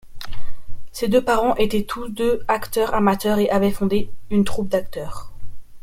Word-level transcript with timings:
Ses 0.91 1.09
deux 1.09 1.23
parents 1.23 1.53
étaient 1.57 1.83
tous 1.83 2.09
deux 2.09 2.41
acteurs 2.47 2.95
amateurs 2.95 3.37
et 3.37 3.51
avaient 3.51 3.69
fondé 3.69 4.09
une 4.31 4.43
troupe 4.43 4.67
d'acteurs. 4.67 5.31